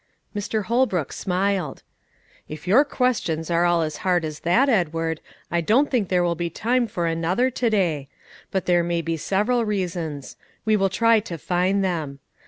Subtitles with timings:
[0.35, 0.63] Mr.
[0.63, 1.83] Holbrook smiled.
[2.49, 6.33] "If your questions are all as hard as that, Edward, I don't think there will
[6.33, 8.09] be time for another to day.
[8.49, 12.17] But there may be several reasons: we will try to find them.